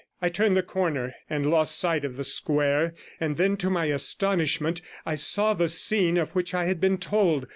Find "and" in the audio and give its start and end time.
1.29-1.51, 3.19-3.37